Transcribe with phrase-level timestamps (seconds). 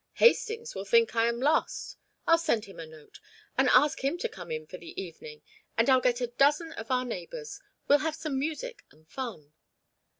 [0.13, 1.95] "Hastings will think I am lost"
[2.27, 3.19] "I'll send him a note,
[3.55, 5.43] and ask him to come in for the evening,
[5.77, 7.59] and I'll get in a dozen of our neighbours.
[7.87, 9.53] We'll have some music and fun."